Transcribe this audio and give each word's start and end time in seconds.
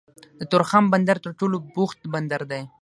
د 0.39 0.41
تورخم 0.51 0.85
بندر 0.93 1.17
تر 1.25 1.31
ټولو 1.39 1.57
بوخت 1.73 1.99
بندر 2.13 2.41
دی 2.51 2.61